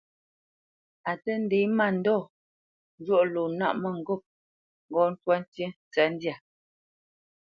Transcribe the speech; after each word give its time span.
A 1.09 1.11
tə́ 1.23 1.35
ndě 1.43 1.59
mándɔ 1.77 2.17
njwóʼ 3.01 3.23
lo 3.33 3.43
nâʼ 3.59 3.77
mə̂ŋgôp 3.81 4.21
ŋgɔ́ 4.89 5.05
ntwá 5.13 5.35
ntí 5.41 5.63
ntsəndyâ. 5.85 6.35